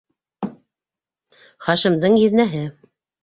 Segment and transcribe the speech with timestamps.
[1.67, 2.63] Хашимдың еҙнәһе.